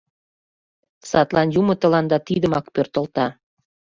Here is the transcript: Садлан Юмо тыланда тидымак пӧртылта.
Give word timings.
Садлан 1.09 1.47
Юмо 1.59 1.73
тыланда 1.81 2.17
тидымак 2.27 2.65
пӧртылта. 2.73 3.25